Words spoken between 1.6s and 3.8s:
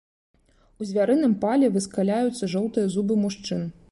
выскаляюцца жоўтыя зубы мужчын.